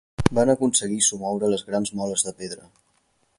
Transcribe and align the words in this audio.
Van 0.37 0.51
aconseguir 0.53 0.97
somoure 1.07 1.51
les 1.51 1.65
grans 1.67 1.93
moles 2.01 2.25
de 2.29 2.35
pedra. 2.41 2.67